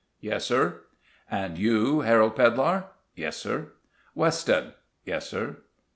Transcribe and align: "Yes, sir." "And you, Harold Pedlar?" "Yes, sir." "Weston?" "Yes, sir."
"Yes, 0.19 0.45
sir." 0.45 0.81
"And 1.29 1.59
you, 1.59 1.99
Harold 1.99 2.35
Pedlar?" 2.35 2.85
"Yes, 3.15 3.37
sir." 3.37 3.73
"Weston?" 4.15 4.73
"Yes, 5.05 5.29
sir." 5.29 5.57